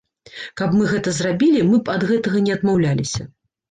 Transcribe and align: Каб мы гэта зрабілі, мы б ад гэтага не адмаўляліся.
Каб 0.61 0.73
мы 0.77 0.87
гэта 0.93 1.13
зрабілі, 1.19 1.63
мы 1.69 1.83
б 1.85 1.95
ад 1.99 2.09
гэтага 2.11 2.45
не 2.51 2.61
адмаўляліся. 2.61 3.33